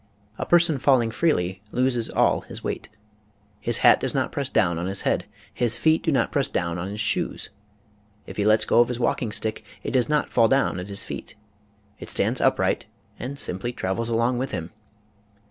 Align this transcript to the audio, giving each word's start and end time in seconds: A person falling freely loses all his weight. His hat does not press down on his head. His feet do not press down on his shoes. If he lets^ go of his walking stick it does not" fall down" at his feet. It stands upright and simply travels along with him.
A 0.39 0.47
person 0.47 0.79
falling 0.79 1.11
freely 1.11 1.61
loses 1.71 2.09
all 2.09 2.41
his 2.41 2.63
weight. 2.63 2.89
His 3.59 3.77
hat 3.85 3.99
does 3.99 4.15
not 4.15 4.31
press 4.31 4.49
down 4.49 4.79
on 4.79 4.87
his 4.87 5.01
head. 5.01 5.27
His 5.53 5.77
feet 5.77 6.01
do 6.01 6.11
not 6.11 6.31
press 6.31 6.49
down 6.49 6.79
on 6.79 6.87
his 6.87 6.99
shoes. 6.99 7.51
If 8.25 8.37
he 8.37 8.43
lets^ 8.43 8.65
go 8.65 8.79
of 8.79 8.87
his 8.87 8.99
walking 8.99 9.31
stick 9.31 9.63
it 9.83 9.91
does 9.91 10.09
not" 10.09 10.31
fall 10.31 10.47
down" 10.47 10.79
at 10.79 10.87
his 10.87 11.03
feet. 11.03 11.35
It 11.99 12.09
stands 12.09 12.41
upright 12.41 12.87
and 13.19 13.37
simply 13.37 13.71
travels 13.71 14.09
along 14.09 14.39
with 14.39 14.49
him. 14.53 14.71